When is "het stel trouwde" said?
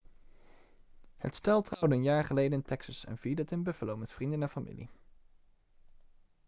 1.17-1.95